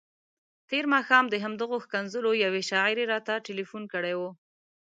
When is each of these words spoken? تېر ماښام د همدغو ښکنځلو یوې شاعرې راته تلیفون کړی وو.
تېر 0.69 0.85
ماښام 0.93 1.25
د 1.29 1.35
همدغو 1.43 1.77
ښکنځلو 1.85 2.31
یوې 2.43 2.61
شاعرې 2.69 3.03
راته 3.13 3.33
تلیفون 3.47 3.83
کړی 3.93 4.13
وو. 4.19 4.29